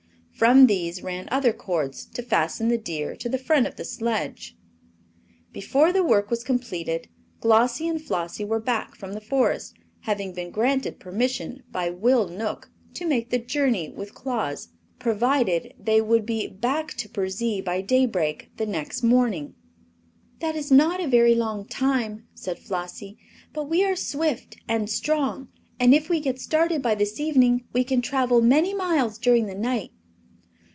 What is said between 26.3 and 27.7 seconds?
started by this evening